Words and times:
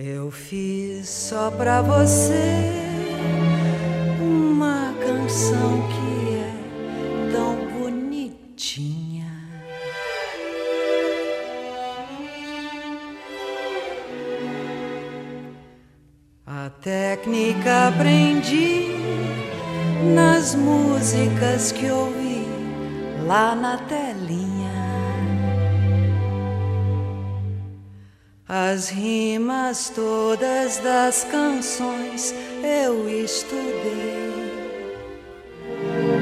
Eu 0.00 0.30
fiz 0.30 1.08
só 1.08 1.50
pra 1.50 1.82
você 1.82 2.70
uma 4.20 4.94
canção 5.04 5.88
que 5.88 6.34
é 6.34 7.32
tão 7.32 7.56
bonitinha. 7.80 9.26
A 16.46 16.70
técnica 16.80 17.88
aprendi 17.88 18.92
nas 20.14 20.54
músicas 20.54 21.72
que 21.72 21.90
ouvi 21.90 22.46
lá 23.26 23.56
na 23.56 23.78
telinha. 23.78 24.87
As 28.50 28.88
rimas 28.88 29.92
todas 29.94 30.78
das 30.78 31.22
canções 31.24 32.34
eu 32.64 33.06
estudei. 33.06 34.32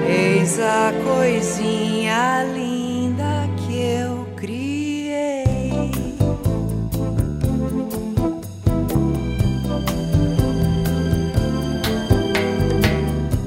Eis 0.09 0.59
a 0.59 0.93
coisinha 1.05 2.43
linda 2.53 3.49
que 3.57 3.81
eu 3.81 4.27
criei. 4.35 6.03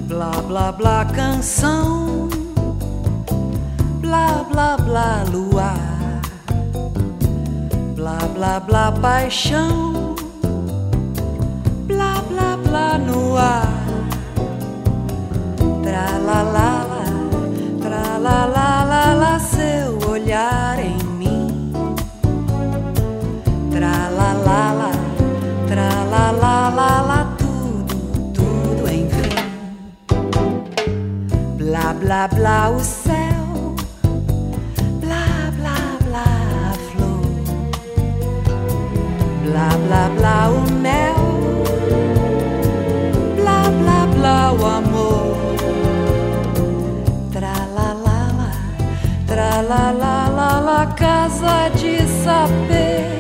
Blá 0.08 0.32
blá 0.48 0.72
blá 0.72 1.04
canção, 1.04 2.30
blá 4.00 4.46
blá 4.50 4.78
blá 4.78 5.26
luar 5.30 5.99
blá 8.10 8.28
blá 8.28 8.60
blá 8.60 8.92
paixão, 8.92 10.16
blá 11.86 12.24
blá 12.28 12.58
blá 12.58 12.98
no 12.98 13.38
ar, 13.38 13.70
tra 15.84 16.18
la 16.18 16.42
la 16.42 16.72
la, 16.92 17.06
tra 17.80 18.18
la 18.18 18.46
la 18.56 18.84
la 18.92 19.14
la 19.14 19.40
seu 19.40 20.00
olhar 20.10 20.80
em 20.80 20.98
mim, 21.20 21.72
tra 23.70 24.10
la 24.18 24.34
la 24.48 24.64
la, 24.80 24.92
tra 25.68 25.90
la 26.14 26.32
la 26.32 26.70
la 26.70 27.02
la 27.10 27.22
tudo, 27.38 27.96
tudo 28.34 28.88
enfim, 28.88 29.36
blá 31.58 31.94
blá 31.94 32.28
blá 32.28 32.70
o 32.70 32.80
céu 32.80 33.29
blá 44.50 44.50
blá 44.50 44.52
o 44.52 44.66
amor. 44.66 45.38
Tra 47.32 47.54
la 47.76 47.94
la 47.94 48.32
la, 48.38 48.52
tra 49.28 49.62
la 49.62 49.92
la 49.92 50.30
la 50.30 50.62
la 50.62 50.96
casa 50.96 51.70
de 52.68 53.20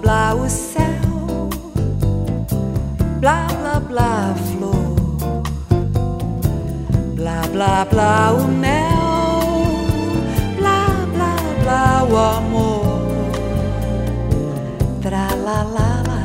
Blá 0.00 0.28
blá 0.30 0.50
blá 3.20 3.50
blá 3.50 3.80
blá, 3.80 4.30
eu 4.30 4.84
e 4.84 4.90
você. 4.90 5.18
blá 7.58 7.84
blá 7.90 8.32
o 8.32 8.48
mel, 8.48 8.98
blá 10.56 10.86
blá 11.12 11.36
blá 11.62 12.04
o 12.04 12.16
amor. 12.16 12.84
Tra 15.02 15.28
la 15.44 15.62
la 15.64 16.02
la, 16.08 16.22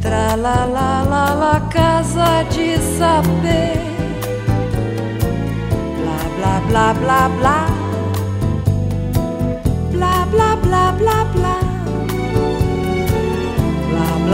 tra 0.00 0.36
la 0.36 0.64
la 0.66 1.02
la 1.02 1.34
la 1.34 1.68
casa 1.68 2.44
de 2.54 2.78
saber. 2.98 3.80
Blá 5.98 6.18
blá 6.36 6.60
blá 6.68 6.92
blá 6.94 7.28
blá. 7.28 7.66
Blá 7.66 7.81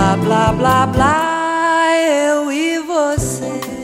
Blá 0.09 0.17
blá 0.17 0.53
blá 0.53 0.53
blá 0.53 0.87
blá. 0.87 1.87
Eu 1.93 2.51
e 2.51 2.79
você. 2.79 3.79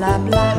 bla 0.00 0.18
bla 0.18 0.49